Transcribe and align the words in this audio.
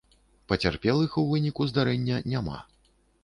Пацярпелых 0.51 1.11
у 1.23 1.25
выніку 1.33 1.67
здарэння 1.71 2.17
няма. 2.31 2.57